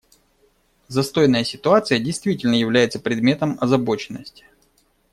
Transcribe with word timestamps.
Застойная 0.87 1.43
ситуация 1.43 1.99
действительно 1.99 2.55
является 2.55 2.99
предметом 2.99 3.59
озабоченности. 3.61 4.45